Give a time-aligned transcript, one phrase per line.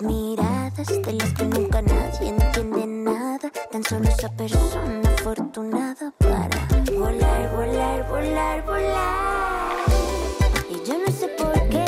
[0.00, 3.50] Miradas de las que nunca nadie entiende nada.
[3.72, 9.76] Tan solo esa persona afortunada para volar, volar, volar, volar.
[10.70, 11.84] Y yo no sé por qué.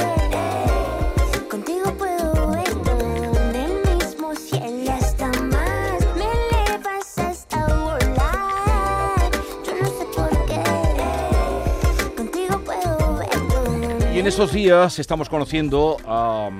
[1.48, 6.00] Contigo puedo ver todo en el mismo cielo y hasta más.
[6.16, 9.30] Me elevas hasta volar.
[9.64, 12.16] Yo no sé por qué.
[12.16, 14.12] Contigo puedo ver todo.
[14.12, 16.50] Y en esos días estamos conociendo a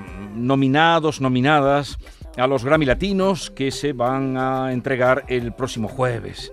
[0.41, 1.97] nominados, nominadas
[2.37, 6.51] a los Grammy Latinos que se van a entregar el próximo jueves.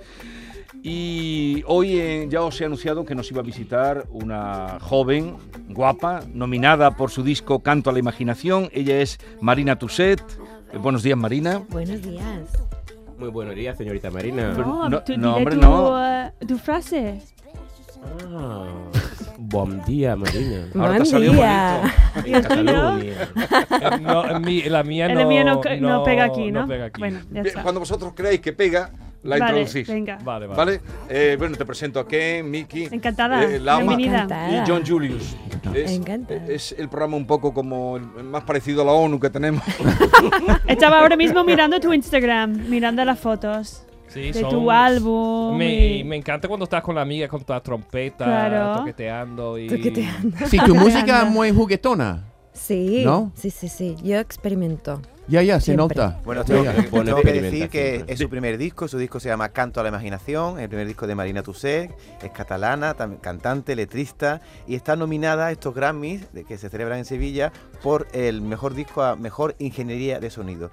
[0.83, 5.37] Y hoy eh, ya os he anunciado que nos iba a visitar una joven,
[5.71, 8.69] guapa, nominada por su disco Canto a la Imaginación.
[8.73, 10.21] Ella es Marina Tusset.
[10.73, 11.63] Eh, buenos días, Marina.
[11.69, 12.69] Buenos días.
[13.19, 14.53] Muy buenos días, señorita Marina.
[14.53, 16.07] No, no, tú no, hombre, tu, no.
[16.07, 17.21] eh, tu frase.
[18.29, 18.65] Ah,
[19.41, 20.67] buen día, Marina.
[20.75, 21.81] Ahora te ha salido día.
[22.15, 22.37] bonito.
[22.37, 23.15] En Cataluña.
[24.01, 26.63] No, en mi- la mía no, mío no, no pega aquí, ¿no?
[26.63, 26.99] no pega aquí.
[27.01, 27.63] Bueno, ya está.
[27.63, 28.91] Cuando vosotros creáis que pega,
[29.23, 29.89] la vale, introducís.
[29.89, 30.19] venga.
[30.25, 30.57] Vale, vale.
[30.59, 30.81] ¿Vale?
[31.09, 33.45] Eh, bueno, te presento a Ken, Miki, Encantada.
[33.45, 34.23] eh, Lama Bienvenida.
[34.25, 34.65] Encantada.
[34.65, 35.37] y John Julius.
[35.75, 36.47] Es, Encantada.
[36.49, 39.63] es el programa un poco como el más parecido a la ONU que tenemos.
[40.67, 45.57] Estaba ahora mismo mirando tu Instagram, mirando las fotos Sí, de son- tu álbum.
[45.57, 48.79] Me, y- me encanta cuando estás con la amiga con tu trompeta, Claro.
[48.79, 49.67] toqueteando y...
[49.69, 50.47] Toqueteando.
[50.47, 52.25] Sí, tu música es muy juguetona.
[52.53, 53.31] Sí, ¿No?
[53.37, 53.97] sí, sí, sí.
[54.03, 55.01] Yo experimento.
[55.29, 55.95] Ya, ya, se Siempre.
[55.95, 56.19] nota.
[56.25, 56.75] Bueno, tengo, ya.
[56.75, 59.79] que, Buena tengo que decir que es su primer disco, su disco se llama Canto
[59.79, 61.93] a la Imaginación, el primer disco de Marina Tusset,
[62.23, 67.53] es catalana, cantante, letrista, y está nominada a estos Grammys que se celebran en Sevilla
[67.83, 70.71] por el mejor disco a Mejor Ingeniería de Sonido.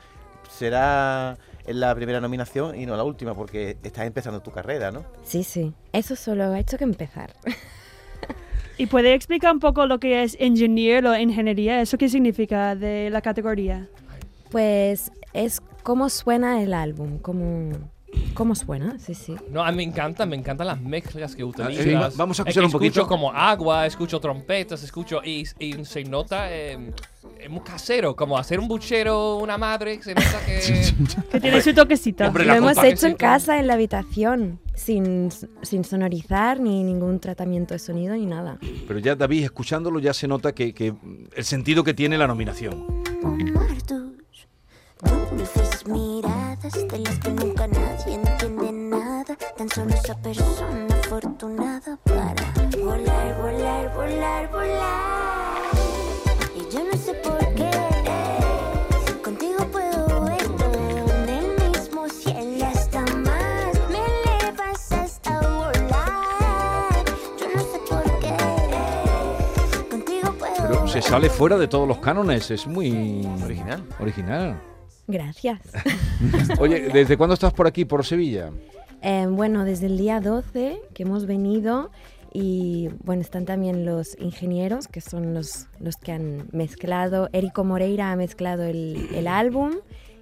[0.49, 1.37] Será
[1.67, 5.03] la primera nominación y no la última, porque estás empezando tu carrera, ¿no?
[5.23, 5.73] Sí, sí.
[5.93, 7.33] Eso solo ha hecho que empezar.
[8.77, 11.81] ¿Y puede explicar un poco lo que es engineer o ingeniería?
[11.81, 13.87] ¿Eso qué significa de la categoría?
[14.51, 17.71] Pues es cómo suena el álbum, cómo,
[18.33, 19.35] cómo suena, sí, sí.
[19.49, 21.83] No, a mí me encanta, me encantan las mezclas que utilizas.
[21.85, 22.99] sí, va- vamos a Es escuchar que un poquito.
[22.99, 25.21] Escucho como agua, escucho trompetas, escucho...
[25.23, 26.51] Y, y se nota...
[26.53, 26.91] eh,
[27.39, 30.93] es muy casero, como hacer un buchero una madre, se nota que...
[31.31, 32.25] Que tiene su toquecito.
[32.25, 35.29] Hombre, Lo hemos hecho en casa, en la habitación, sin,
[35.61, 38.57] sin sonorizar, ni ningún tratamiento de sonido, ni nada.
[38.87, 40.93] Pero ya, David, escuchándolo, ya se nota que, que
[41.35, 43.03] el sentido que tiene la nominación.
[44.97, 49.35] Tus dulces miradas de las que nunca nadie entiende nada.
[49.57, 55.34] Tan solo esa persona afortunada para volar, volar, volar, volar.
[70.95, 73.83] Se sale fuera de todos los cánones, es muy Original.
[73.99, 74.61] original.
[75.07, 75.59] Gracias.
[76.59, 78.49] Oye, ¿desde cuándo estás por aquí, por Sevilla?
[79.01, 81.91] Eh, bueno, desde el día 12 que hemos venido
[82.31, 88.13] y bueno, están también los ingenieros que son los, los que han mezclado, Erico Moreira
[88.13, 89.73] ha mezclado el, el álbum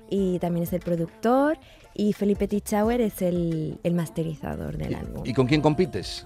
[0.10, 1.60] y también es el productor
[1.94, 5.22] y Felipe Tichauer es el, el masterizador del álbum.
[5.24, 6.26] ¿Y con quién compites?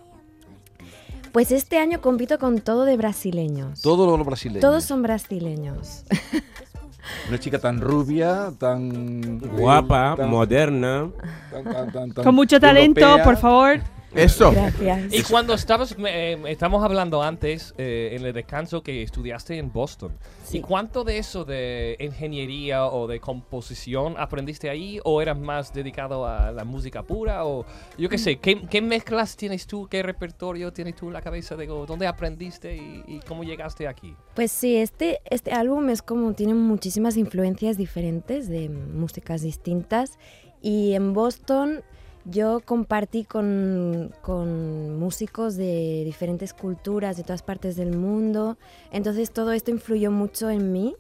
[1.32, 3.82] Pues este año compito con todo de brasileños.
[3.82, 4.62] Todos los brasileños.
[4.62, 6.04] Todos son brasileños.
[7.30, 11.10] Una chica tan rubia, tan Guapa, tan- moderna.
[11.52, 13.24] tan- tan- tan- tan Con mucho talento, europea.
[13.24, 13.80] por favor.
[14.14, 14.52] Eso.
[14.52, 15.14] Gracias.
[15.14, 20.18] Y cuando estabas, eh, estamos hablando antes eh, en el descanso que estudiaste en Boston.
[20.44, 20.60] Sí.
[20.60, 25.00] ¿Y cuánto de eso de ingeniería o de composición aprendiste ahí?
[25.04, 27.46] ¿O eras más dedicado a la música pura?
[27.46, 27.66] O
[27.98, 29.88] yo qué sé, ¿qué, qué mezclas tienes tú?
[29.88, 31.56] ¿Qué repertorio tienes tú en la cabeza?
[31.56, 34.16] Digo, ¿Dónde aprendiste y, y cómo llegaste aquí?
[34.36, 40.20] Pues sí, este, este álbum es como tiene muchísimas influencias diferentes de músicas distintas
[40.62, 41.84] y en Boston
[42.30, 48.58] yo compartí con, con músicos de diferentes culturas, de todas partes del mundo,
[48.92, 50.96] entonces todo esto influyó mucho en mí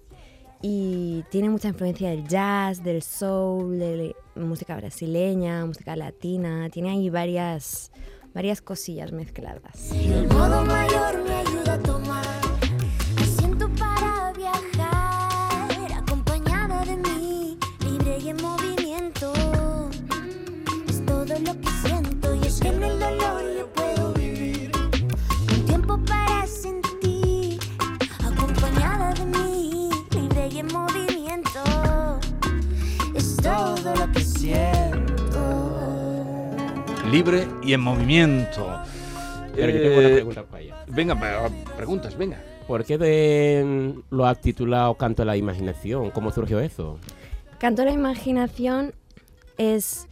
[0.61, 7.09] y tiene mucha influencia del jazz, del soul, de música brasileña, música latina, tiene ahí
[7.09, 7.91] varias,
[8.33, 9.91] varias cosillas mezcladas.
[37.17, 38.79] Libre y en movimiento.
[39.55, 40.75] Pero yo tengo una Eh, pregunta para ella.
[40.87, 42.43] Venga, pa- preguntas, venga.
[42.67, 46.11] ¿Por qué de, lo has titulado Canto a la Imaginación?
[46.11, 46.99] ¿Cómo surgió eso?
[47.57, 48.93] Canto a la imaginación
[49.57, 50.07] es...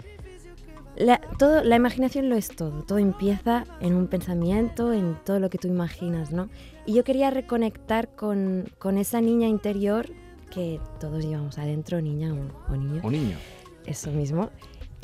[0.95, 5.51] La, todo, la imaginación lo es todo, todo empieza en un pensamiento, en todo lo
[5.51, 6.49] que tú imaginas, ¿no?
[6.87, 10.07] Y yo quería reconectar con, con esa niña interior
[10.49, 13.01] que todos llevamos adentro, niña o, o niño.
[13.03, 13.37] Un niño.
[13.85, 14.49] Eso mismo.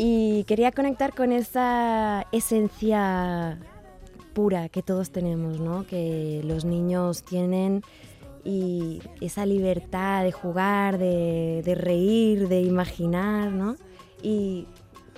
[0.04, 3.60] Y quería conectar con esa esencia
[4.34, 5.86] pura que todos tenemos, ¿no?
[5.86, 7.84] Que los niños tienen
[8.44, 13.76] y esa libertad de jugar, de, de reír, de imaginar, ¿no?
[14.24, 14.66] Y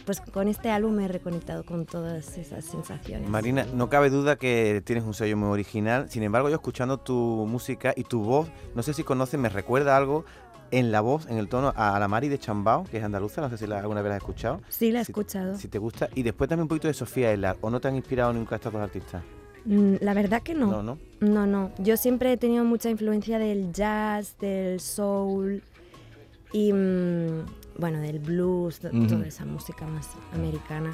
[0.06, 3.30] pues con este álbum me he reconectado con todas esas sensaciones.
[3.30, 6.10] Marina, no cabe duda que tienes un sello muy original.
[6.10, 9.96] Sin embargo, yo escuchando tu música y tu voz, no sé si conoces, me recuerda
[9.96, 10.26] algo
[10.72, 13.42] en la voz, en el tono, a la Mari de Chambao, que es andaluza.
[13.42, 14.62] No sé si la, alguna vez la has escuchado.
[14.70, 15.58] Sí, la he Si- escuchado.
[15.58, 16.10] Si te gusta.
[16.16, 17.58] Y después también un poquito de Sofía Elar.
[17.62, 19.24] ¿O no te han inspirado nunca estos dos artistas?
[19.66, 20.68] Mm, La verdad que no.
[20.72, 20.98] No, no.
[21.22, 21.72] No, no.
[21.78, 25.62] Yo siempre he tenido mucha influencia del jazz, del soul
[26.52, 27.46] y, mm,
[27.78, 30.92] bueno, del blues, toda esa música más americana.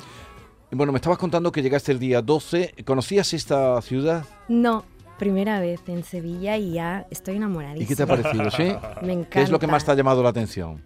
[0.72, 2.76] Bueno, me estabas contando que llegaste el día 12.
[2.86, 4.24] ¿Conocías esta ciudad?
[4.48, 4.86] No,
[5.20, 7.84] primera vez en Sevilla y ya estoy enamoradísima.
[7.84, 8.50] ¿Y qué te ha parecido?
[8.50, 8.64] ¿Sí?
[9.04, 9.30] Me encanta.
[9.30, 10.82] ¿Qué es lo que más te ha llamado la atención?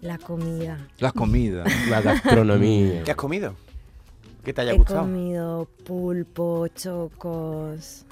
[0.00, 0.78] La comida.
[0.98, 1.62] La comida.
[1.88, 3.04] La gastronomía.
[3.04, 3.54] ¿Qué has comido?
[4.44, 5.00] ¿Qué te haya He gustado?
[5.02, 8.04] comido pulpo, chocos,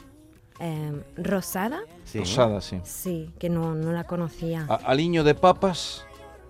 [0.58, 2.18] em, rosada, Sí.
[2.20, 2.80] Rosada, sí.
[2.84, 4.66] sí, que no, no la conocía.
[4.68, 6.04] A- aliño de papas.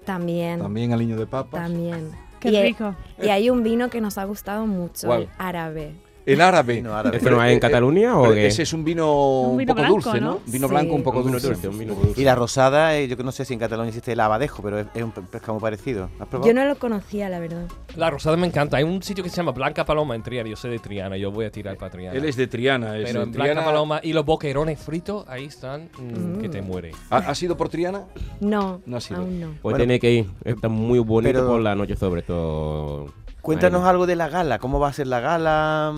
[0.04, 1.62] También, También aliño de papas.
[1.62, 2.10] también.
[2.40, 2.94] Qué y, rico.
[3.22, 5.22] y hay un vino que nos ha gustado mucho, ¿Cuál?
[5.22, 5.94] el árabe.
[6.26, 6.74] El árabe.
[6.74, 7.16] Vino árabe.
[7.16, 8.48] ¿Esto no es en Eh, Cataluña o qué?
[8.48, 10.30] Ese es un vino Un vino poco blanco, dulce, ¿no?
[10.32, 10.40] ¿no?
[10.46, 10.74] Vino Sí.
[10.74, 11.46] blanco un poco Un vino dulce.
[11.48, 12.20] dulce, un vino Un poco dulce.
[12.20, 14.80] Y la rosada, eh, yo que no sé si en Cataluña existe el abadejo, pero
[14.80, 16.10] es, es un pe- pescado muy parecido.
[16.18, 16.48] ¿Has probado?
[16.48, 17.66] Yo no lo conocía, la verdad.
[17.96, 18.76] La rosada me encanta.
[18.76, 20.50] Hay un sitio que se llama Blanca Paloma en Triana.
[20.50, 21.16] Yo soy de Triana.
[21.16, 22.16] Yo voy a tirar para Triana.
[22.18, 22.98] Él es de Triana.
[22.98, 23.64] Es Pero en Blanca.
[23.64, 26.90] Paloma y los boquerones fritos, ahí están, mm, que te muere.
[27.10, 28.02] ¿Ha, ha sido por Triana?
[28.40, 29.20] No, No ha sido.
[29.20, 29.46] aún no.
[29.46, 30.26] Pues Bueno, tiene que ir.
[30.44, 33.06] Está muy bonito pero- por la noche sobre todo.
[33.46, 34.58] Cuéntanos algo de la gala.
[34.58, 35.94] ¿Cómo va a ser la gala?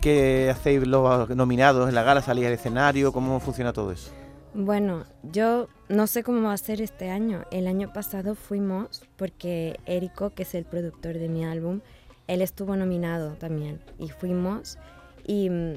[0.00, 2.20] ¿Qué hacéis los nominados en la gala?
[2.22, 3.12] ¿Salís al escenario?
[3.12, 4.10] ¿Cómo funciona todo eso?
[4.54, 7.44] Bueno, yo no sé cómo va a ser este año.
[7.52, 11.80] El año pasado fuimos porque Érico, que es el productor de mi álbum,
[12.26, 13.80] él estuvo nominado también.
[13.98, 14.76] Y fuimos.
[15.24, 15.74] Y, mm,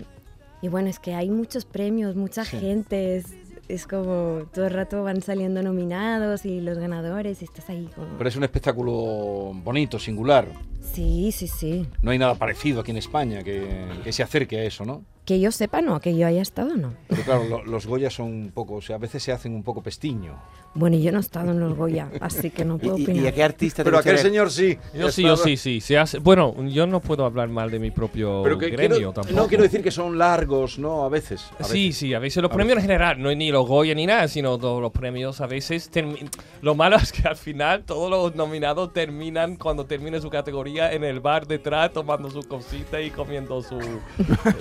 [0.63, 2.57] y bueno, es que hay muchos premios, mucha Sí.
[2.57, 3.17] gente.
[3.17, 3.25] Es,
[3.67, 8.07] es como todo el rato van saliendo nominados y los ganadores y estás ahí como...
[8.17, 10.47] Pero es un espectáculo bonito, singular.
[10.81, 11.87] Sí, sí, sí.
[12.01, 15.03] No hay nada parecido aquí en España que, que se acerque a eso, ¿no?
[15.25, 15.99] Que yo sepa, no.
[16.01, 16.93] Que yo haya estado, no.
[17.07, 19.63] Pero claro, lo- los Goya son un poco, o sea, a veces se hacen un
[19.63, 20.35] poco pestiño.
[20.75, 23.03] Bueno, yo no he estado en los Goya, así que no ¿Y, puedo y- y
[23.03, 23.27] opinar.
[23.27, 24.77] a qué artista te Pero aquel señor sí.
[24.93, 25.79] Yo sí, yo sí, sí.
[25.81, 29.13] Se hace, bueno, yo no puedo hablar mal de mi propio Pero que gremio quiero-
[29.13, 29.35] tampoco.
[29.35, 31.03] no quiero decir que son largos, ¿no?
[31.05, 31.45] A veces.
[31.59, 31.97] a Sí, veces.
[31.99, 34.57] sí, a veces los A premios en general, no ni los Goya ni nada, sino
[34.57, 36.27] todos los premios a veces termi-
[36.61, 41.03] Lo malo es que al final todos los nominados terminan cuando termine su categoría en
[41.05, 43.79] el bar detrás tomando su cosita y comiendo su,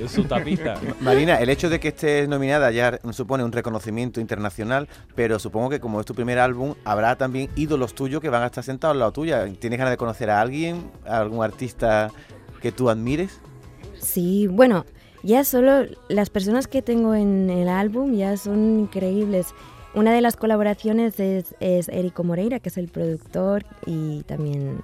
[0.09, 0.25] su
[1.01, 5.81] Marina, el hecho de que estés nominada ya supone un reconocimiento internacional, pero supongo que
[5.81, 9.01] como es tu primer álbum, habrá también ídolos tuyos que van a estar sentados al
[9.01, 9.47] lado tuya.
[9.59, 12.11] ¿Tienes ganas de conocer a alguien, a algún artista
[12.61, 13.41] que tú admires?
[13.99, 14.85] Sí, bueno,
[15.23, 19.55] ya solo las personas que tengo en el álbum ya son increíbles.
[19.95, 24.81] Una de las colaboraciones es, es Érico Moreira, que es el productor y también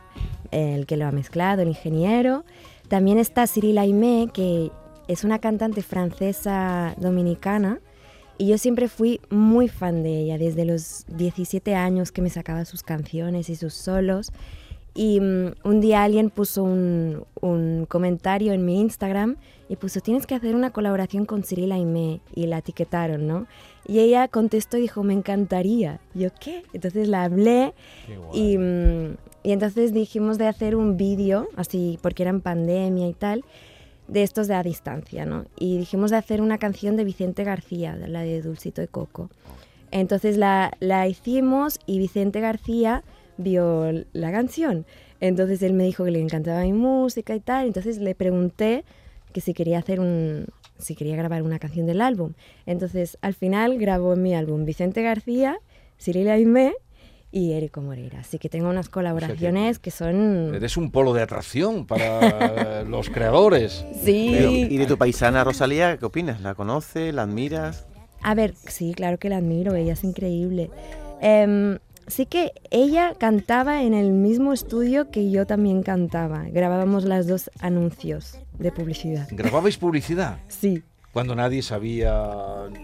[0.51, 2.45] el que lo ha mezclado, el ingeniero.
[2.89, 4.71] También está Cyril Aimé, que
[5.09, 7.81] es una cantante francesa dominicana.
[8.37, 12.65] Y yo siempre fui muy fan de ella, desde los 17 años que me sacaba
[12.65, 14.31] sus canciones y sus solos.
[14.95, 19.37] Y mm, un día alguien puso un, un comentario en mi Instagram
[19.69, 22.21] y puso, tienes que hacer una colaboración con Cyril Aimé.
[22.35, 23.47] Y la etiquetaron, ¿no?
[23.89, 25.99] Y ella contestó y dijo, me encantaría.
[26.15, 26.63] Y yo, ¿qué?
[26.73, 27.75] Entonces la hablé
[28.33, 33.15] y, mm, y entonces dijimos de hacer un vídeo, así porque era en pandemia y
[33.15, 33.45] tal,
[34.09, 35.45] de estos de a distancia, ¿no?
[35.59, 39.31] Y dijimos de hacer una canción de Vicente García, la de Dulcito y Coco.
[39.91, 43.05] Entonces la, la hicimos y Vicente García
[43.37, 44.87] vio la canción.
[45.21, 47.67] Entonces él me dijo que le encantaba mi música y tal.
[47.67, 48.85] Entonces le pregunté
[49.33, 50.47] que si quería hacer un
[50.79, 52.33] si quería grabar una canción del álbum.
[52.65, 55.59] Entonces al final grabó en mi álbum Vicente García,
[55.99, 56.75] Cyril Aimé
[57.31, 58.21] y Érico Moreira.
[58.21, 63.85] Así que tengo unas colaboraciones que son Eres un polo de atracción para los creadores.
[64.03, 64.31] sí.
[64.33, 66.41] Pero, ¿Y de tu paisana Rosalía, qué opinas?
[66.41, 67.15] ¿La conoces?
[67.15, 67.87] ¿La admiras?
[68.23, 70.71] A ver, sí, claro que la admiro, ella es increíble.
[71.21, 76.45] Em, sí que ella cantaba en el mismo estudio que yo también cantaba.
[76.51, 79.29] Grabábamos las dos anuncios de publicidad.
[79.31, 80.39] ¿Grababais publicidad?
[80.49, 80.83] Sí.
[81.19, 82.23] Cuando nadie sabía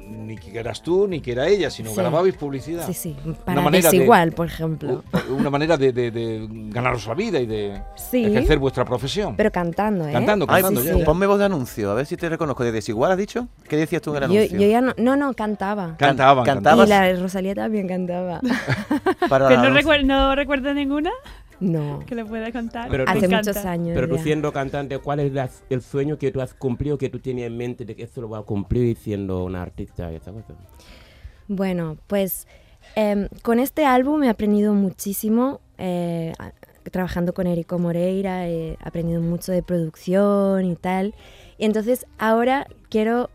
[0.08, 1.96] ni que eras tú ni que era ella, sino Sí.
[1.96, 2.84] grababais publicidad.
[2.84, 5.04] Sí, sí, para de- desigual, por ejemplo.
[5.30, 9.36] Una manera de, de- de ganaros la vida y de Sí, ejercer vuestra profesión.
[9.36, 10.12] pero cantando, ¿eh?
[10.12, 10.98] Cantando, Ay, cantando sí, ya, sí.
[10.98, 11.04] ya.
[11.04, 12.64] Ponme voz de anuncio, a ver si te reconozco.
[12.64, 13.46] ¿De desigual has dicho?
[13.68, 14.58] ¿Qué decías tú en el Yo, anuncio?
[14.58, 15.94] yo ya no, no, no, cantaba.
[15.96, 18.40] Cantaban, Cantabas Y la Rosalía también cantaba.
[18.40, 21.10] ¿Que no, recuer- no recuerda ninguna
[21.64, 22.88] No, que le pueda contar?
[22.90, 23.50] Pero hace encanta.
[23.50, 23.92] muchos años.
[23.94, 24.22] Pero tú ya.
[24.22, 27.56] siendo cantante, ¿cuál es la- el sueño que tú has cumplido, que tú tienes en
[27.56, 30.54] mente de que esto lo va a cumplir siendo una artista y esa cosa?
[31.48, 32.46] Bueno, pues
[32.96, 35.60] em, con este álbum he aprendido muchísimo.
[35.78, 36.32] eh,
[36.92, 41.14] trabajando con Erico Moreira he aprendido mucho de producción y tal.
[41.56, 43.30] Y entonces ahora quiero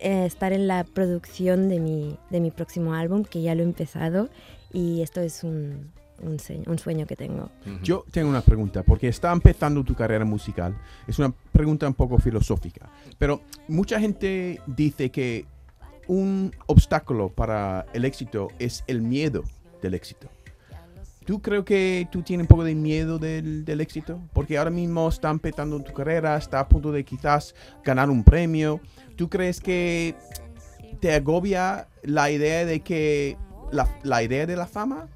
[0.00, 3.64] eh, estar en la producción de mi, de mi próximo álbum, que ya lo he
[3.64, 4.28] empezado.
[4.72, 5.90] Y esto es un,
[6.22, 7.50] un, se- un sueño que tengo.
[7.66, 7.78] Ujú.
[7.82, 10.76] Yo tengo una pregunta, porque está empezando tu carrera musical.
[11.06, 12.88] Es una pregunta un poco filosófica.
[13.18, 15.46] Pero mucha gente dice que
[16.06, 19.44] un obstáculo para el éxito es el miedo
[19.82, 20.28] del éxito.
[21.24, 24.20] ¿Tú creo que tú tienes un poco de miedo del, del éxito?
[24.32, 28.80] Porque ahora mismo está empezando tu carrera, está a punto de quizás ganar un premio.
[29.16, 30.16] ¿Tú crees que
[30.98, 33.36] te agobia la idea de que
[33.70, 35.06] la, la idea de la fama?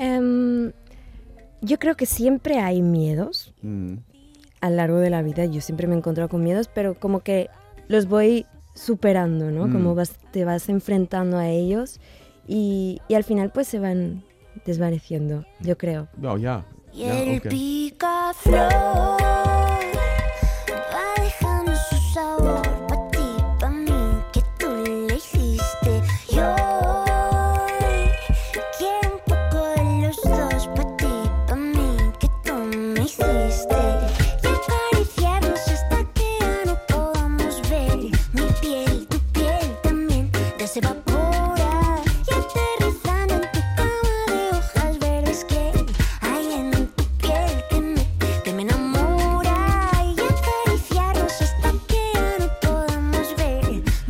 [0.00, 0.72] Em,
[1.60, 3.54] yo creo que siempre hay miedos.
[3.62, 3.98] Mm.
[4.62, 7.20] a lo largo de la vida yo siempre me he encontrado con miedos, pero como
[7.20, 7.48] que
[7.88, 9.66] los voy superando, ¿no?
[9.66, 9.72] Mm.
[9.72, 12.00] Como vas, te vas enfrentando a ellos
[12.46, 14.22] y, y al final pues se van
[14.64, 16.08] desvaneciendo, yo creo.
[16.16, 16.64] No, ya.
[16.92, 17.48] Y ya, el ok.
[17.48, 19.19] picaflor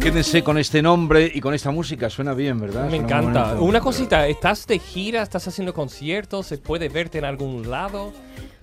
[0.00, 2.08] Quédense con este nombre y con esta música.
[2.08, 2.84] Suena bien, ¿verdad?
[2.84, 3.44] Me Suena encanta.
[3.48, 3.64] bonito.
[3.64, 5.22] Una cosita, ¿estás de gira?
[5.22, 6.46] ¿Estás haciendo conciertos?
[6.46, 8.12] ¿Se puede verte en algún lado?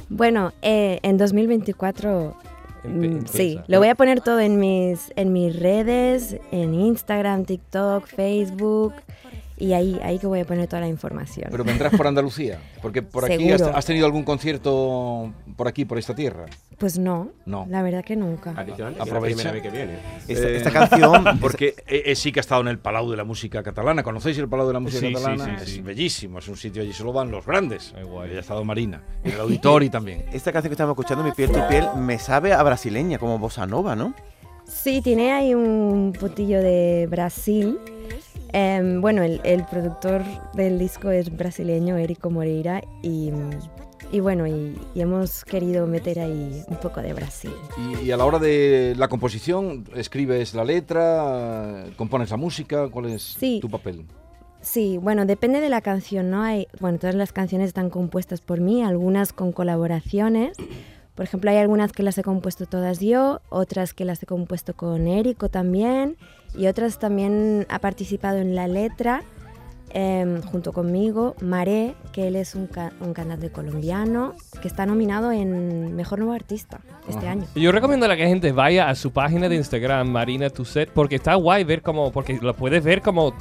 [0.10, 2.36] Bueno, eh, en 2024
[2.84, 3.64] Empe- mm, sí, empieza.
[3.68, 8.94] lo voy a poner todo en mis, en mis redes, en Instagram, TikTok, Facebook
[9.58, 11.48] y ahí, ahí que voy a poner toda la información.
[11.50, 16.14] Pero vendrás por Andalucía, porque por aquí has, tenido algún concierto por aquí, por esta
[16.16, 16.46] tierra.
[16.78, 17.66] Pues no, No.
[17.68, 18.54] la verdad que nunca.
[18.54, 18.62] La
[19.00, 19.52] Aprovecha.
[19.54, 19.98] que viene.
[20.28, 23.18] Esta, Eh, esta canción, Porque eh, eh, sí que ha estado en el Palau de
[23.18, 24.04] la Música Catalana.
[24.04, 25.46] ¿Conocéis el Palau de la Música Sí, Catalana?
[25.58, 25.82] sí, es sí.
[25.82, 27.94] bellísimo, es un sitio allí solo van los grandes.
[27.96, 30.26] Ahí ha estado Marina, y el auditorio también.
[30.34, 33.66] esta canción que estamos escuchando, Mi piel, tu piel, me sabe a brasileña, como bossa
[33.66, 34.14] nova, ¿no?
[34.66, 37.80] Sí, tiene ahí un puntillo de Brasil.
[38.54, 40.24] Em, bueno, el, el productor
[40.54, 43.32] del disco es brasileño, Érico Moreira, y,
[44.12, 47.52] y bueno, y, y hemos querido meter ahí un poco de Brasil.
[47.78, 51.86] Y, y a la hora de la composición, ¿escribes la letra?
[51.98, 52.90] ¿Compones la música?
[52.90, 53.60] ¿Cuál es Sí.
[53.62, 54.06] tu papel?
[54.62, 56.42] Sí, bueno, depende de la canción, ¿no?
[56.44, 60.58] Hay, bueno, todas las canciones están compuestas por mí, algunas con colaboraciones.
[61.18, 64.74] Por ejemplo, hay algunas que las he compuesto todas yo, otras que las he compuesto
[64.76, 66.16] con Érico también,
[66.56, 69.24] y otras también ha participado en la letra
[69.90, 75.32] em, junto conmigo, Maré, que él es un, ca- un cantante colombiano que está nominado
[75.32, 77.32] en Mejor Nuevo Artista este Ajá.
[77.32, 77.46] año.
[77.56, 81.36] Yo recomiendo a la gente vaya a su página de Instagram, Marina Tuset, porque está
[81.36, 83.34] guay ver cómo, porque lo puedes ver como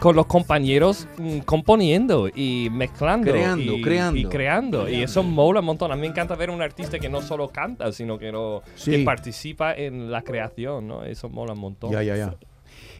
[0.00, 3.30] con los compañeros mm, componiendo y mezclando.
[3.32, 4.18] Creando, y, creando.
[4.20, 4.88] Y creando.
[4.88, 5.90] Y eso mola un montón.
[5.92, 8.92] A mí me encanta ver un artista que no solo canta, sino que, no, Sí.
[8.92, 11.04] que participa en la creación, ¿no?
[11.04, 11.90] Eso mola un montón.
[11.90, 12.36] Ya, ya, ya.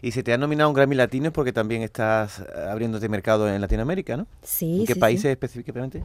[0.02, 2.40] Y se te ha nominado un Grammy Latino es porque también estás
[2.70, 4.26] abriéndote mercado en Latinoamérica, ¿no?
[4.42, 5.00] Sí, ¿En qué sí, sí.
[5.00, 6.02] países específicamente?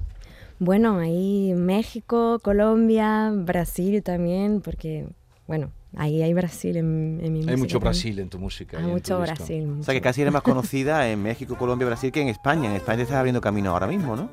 [0.59, 5.07] Bueno, ahí México, Colombia, Brasil también, porque,
[5.53, 7.51] bueno, ahí hay Brasil en, en mi música.
[7.51, 7.91] Hay mucho también.
[7.91, 8.79] Brasil en tu música.
[8.79, 9.19] Hay mucho.
[9.19, 9.77] Brasil.
[9.79, 12.71] O sea, que casi eres más conocida en México, Colombia, Brasil que en España.
[12.71, 14.31] En España te estás abriendo camino ahora mismo, ¿no?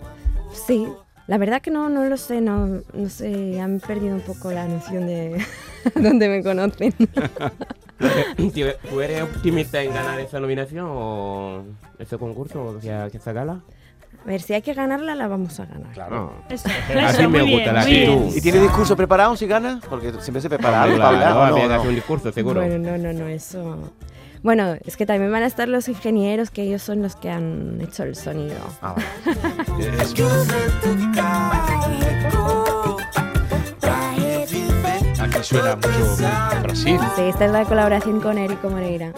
[0.51, 0.87] Sí,
[1.27, 4.67] la verdad que no, no lo sé, no, no sé, han perdido un poco la
[4.67, 5.45] noción de
[5.95, 6.95] dónde me conocen.
[8.89, 11.65] ¿Tú eres optimista en ganar esa nominación o
[11.99, 13.61] ese concurso o sea, esa gala?
[14.25, 15.93] A ver, si hay que ganarla, la vamos a ganar.
[15.93, 16.35] Claro.
[16.49, 18.37] Eso, Así eso, me gusta bien, la actitud.
[18.37, 19.83] ¿Y tienes discurso preparado si ganas?
[19.89, 21.33] Porque siempre se prepara algo para hablar.
[21.37, 21.75] ¿o había no, no?
[21.77, 22.61] hacer un discurso, seguro.
[22.61, 23.93] Bueno, no, no, no, eso...
[24.43, 27.79] Bueno, es que también van a estar los ingenieros, que ellos son los que han
[27.83, 28.57] hecho el sonido.
[28.81, 28.95] Ah,
[35.21, 36.17] aquí suena mucho
[36.63, 36.99] Brasil.
[37.17, 39.13] Sí, esta es la colaboración con Erico Moreira.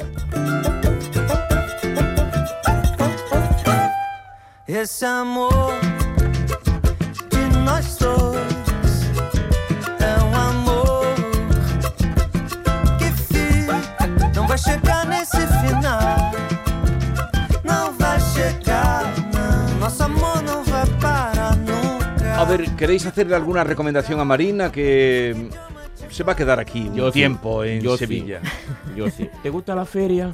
[4.74, 5.74] Esse amor
[7.28, 8.40] de nós dois
[10.00, 11.04] é um amor
[12.98, 13.76] que fica,
[14.34, 16.32] não vai chegar nesse final.
[17.62, 19.78] Não vai chegar, não.
[19.78, 22.40] Nosso amor não vai parar nunca.
[22.40, 25.50] A ver, ¿queréis hacerle alguna recomendación a Marina que
[26.10, 27.12] se va a quedar aquí un Yo sí.
[27.12, 27.98] tiempo en Yo sí.
[27.98, 28.40] Sevilla?
[28.96, 29.28] Yo sí.
[29.42, 30.32] ¿Te gusta la feria?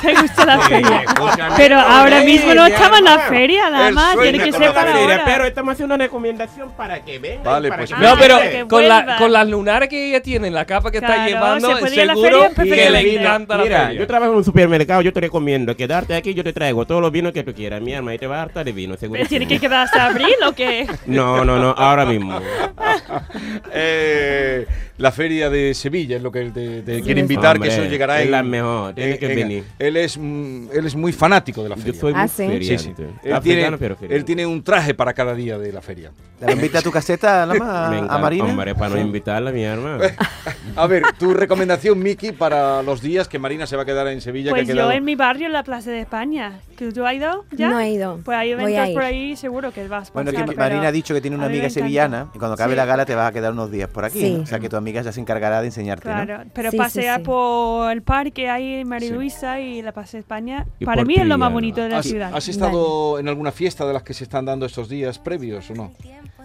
[0.02, 1.02] ¿Te gusta la Sí, feria?
[1.06, 4.18] escúchame, Pero ahora mismo no estaba en la feria, nada más.
[4.18, 5.22] Tiene que ser para ahora.
[5.24, 7.42] pero estamos haciendo una recomendación para que venga.
[7.50, 8.00] Vale, para pues que.
[8.00, 11.26] No, pero que con, la, con las lunares que ella tiene, la capa que está
[11.26, 14.00] llevando, se seguro feria que le encanta la Mira, feria.
[14.00, 17.12] yo trabajo en un supermercado, yo te recomiendo quedarte aquí, yo te traigo todos los
[17.12, 17.80] vinos que tú quieras.
[17.80, 19.18] Mi hermana, y te va a hartar de vino, seguro.
[19.18, 20.86] ¿Pero ¿Tiene que quedarse a abril o qué?
[21.06, 22.40] No, no, no, ahora mismo.
[23.72, 24.66] Eh,
[25.00, 27.84] la feria de Sevilla es lo que él te, te quiere invitar, Hombre, que eso
[27.84, 29.64] llegará es en- la mejor, tiene que venir.
[29.78, 32.00] Él es, mm, él es muy fanático de la Yo feria.
[32.00, 32.78] soy Ah, muy sí.
[32.78, 32.94] Sí, sí.
[33.24, 36.12] Él Africano, tiene, él tiene un traje para cada día de la feria.
[36.40, 38.44] ¿La invita a tu caseta, Lama, a, a Marina?
[38.44, 40.04] Hombre, para no invitarla, mi hermana.
[40.76, 44.20] A ver, tu recomendación, Miki, para los días que Marina se va a quedar en
[44.20, 44.50] Sevilla.
[44.50, 46.60] Pues que ha yo en mi barrio, en la Plaza de España.
[46.76, 47.68] ¿Que ¿Tú has ido ya?
[47.68, 48.20] No he ido.
[48.24, 51.20] Pues hay eventos por ahí, seguro que vas Bueno, pasar, que Marina ha dicho que
[51.20, 53.88] tiene una amiga sevillana y cuando acabe la gala te vas a quedar unos días
[53.90, 54.36] por aquí.
[54.42, 56.08] O sea que tu amiga ya se encargará de enseñarte.
[56.08, 56.14] ¿no?
[56.24, 57.24] Claro, pero Sí, pasear sí.
[57.26, 59.14] por el parque ahí en María Sí.
[59.14, 61.98] Luisa y la Plaza de España, Y para mí es lo más bonito de la
[61.98, 62.34] ¿Has, ciudad.
[62.34, 65.74] has estado en alguna fiesta de las que se están dando estos días previos o
[65.74, 65.92] no?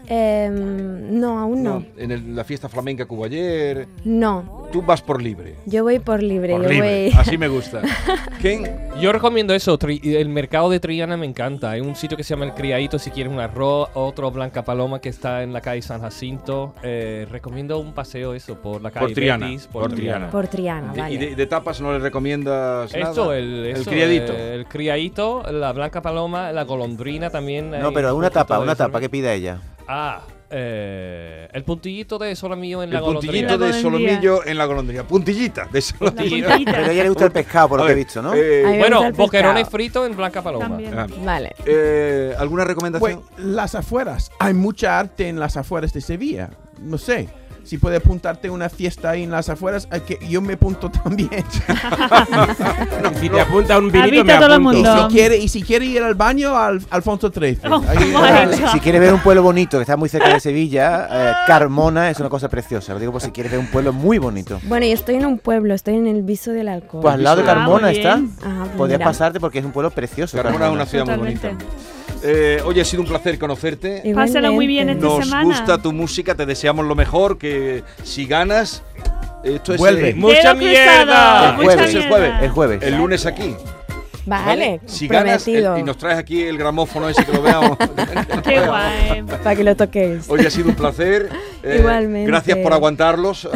[0.08, 1.84] Em, no, aún no.
[1.98, 3.88] En el- la fiesta flamenca que hubo ayer.
[4.04, 5.56] No, Tú vas por libre.
[5.66, 6.54] yo voy por libre.
[6.54, 7.10] Por yo libre.
[7.12, 7.14] voy...
[7.20, 7.82] Así me gusta.
[8.42, 8.70] ¿Quién?
[9.00, 11.72] Yo recomiendo eso, tri- el mercado de Triana me encanta.
[11.72, 15.00] Hay un sitio que se llama El Criadito si quieres un arroz, otro Blanca Paloma
[15.00, 16.74] que está en la calle San Jacinto.
[16.84, 20.30] Eh, recomiendo un paseo eso por la calle Por Triana, Betis, por Triana.
[20.30, 21.14] Por Triana, vale.
[21.14, 23.38] ¿Y de, de tapas no le recomiendas Esto, nada?
[23.38, 24.34] el, eso, criadito.
[24.34, 27.72] eh, el criadito, la Blanca Paloma, la golondrina también.
[27.72, 29.02] No, pero un una tapa, una tapa ¿no?
[29.02, 29.60] que pida ella.
[29.88, 33.48] Ah, eh, el puntillito de solomillo en la El golondrina.
[33.50, 35.04] puntillito de solomillo en la golondrina.
[35.08, 36.48] Puntillita de solomillo.
[36.48, 36.72] puntillita.
[36.72, 38.34] Pero a ella le gusta el pescado, por lo A que he visto, ¿no?
[38.34, 40.68] eh, A mí me Bueno, gusta el boquerones fritos en Blanca Paloma.
[40.68, 40.98] También.
[40.98, 41.56] ah, Vale.
[41.66, 43.22] eh, ¿Alguna Pues recomendación?
[43.38, 44.32] las afueras.
[44.40, 46.50] Hay mucha arte en las afueras de Sevilla.
[46.80, 47.28] No sé.
[47.66, 50.90] Si puede apuntarte a una fiesta ahí en las afueras, hay que yo me apunto
[51.04, 51.30] también.
[53.20, 54.72] si te apunta un vinito, me a todo el apunto.
[54.74, 55.08] y, mundo.
[55.10, 57.60] si quiere, y si quiere ir al baño, al Alfonso XIII.
[57.70, 57.82] Oh.
[58.72, 62.20] Si quieres ver un pueblo bonito que está muy cerca de Sevilla, eh, Carmona es
[62.20, 62.94] una cosa preciosa.
[62.94, 64.60] Lo digo por si quieres ver un pueblo muy bonito.
[64.64, 67.02] Bueno, yo estoy en un pueblo, estoy en el Viso del Alcohol.
[67.02, 68.14] Pues al lado de Ah, Carmona muy está.
[68.44, 69.10] Ah, pues Podrías mira.
[69.10, 70.38] pasarte porque es un pueblo precioso.
[70.38, 71.48] Carmona es una ciudad muy Totalmente.
[71.48, 71.66] bonita.
[72.28, 74.02] Eh, oye, ha sido un placer conocerte.
[74.16, 75.06] Pásalo muy bien Igualmente.
[75.08, 75.44] esta Nos semana.
[75.46, 78.82] gusta tu música, te deseamos lo mejor, que si ganas,
[79.44, 80.10] esto es Vuelve.
[80.10, 81.50] eh, ¡Mucha mierda!
[81.52, 82.34] El mucha jueves, el jueves.
[82.42, 82.82] El jueves.
[82.84, 83.56] el lunes aquí.
[84.26, 87.78] Vale, Si ganas el- y nos traes aquí el gramófono ese que lo veamos.
[88.44, 89.22] Qué guay.
[89.44, 90.26] Para que lo toquéis.
[90.28, 91.30] Hoy ha sido un placer.
[91.64, 92.28] Eh, Igualmente.
[92.30, 93.50] Gracias por aguantarlos.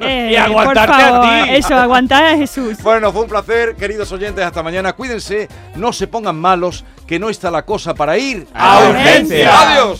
[0.00, 1.50] Eh, Y aguantarte por a ti.
[1.56, 2.78] Eso, aguantar a Jesús.
[2.82, 4.44] Bueno, fue un placer, queridos oyentes.
[4.44, 4.92] Hasta mañana.
[4.92, 9.72] Cuídense, no se pongan malos, que no está la cosa para ir A urgencia.
[9.72, 9.98] Adiós.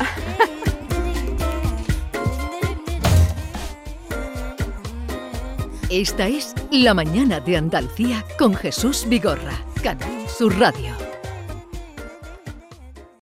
[5.91, 11.08] Esta es La Mañana de Andalucía con Jesús Vigorra, Canal Sur Radio.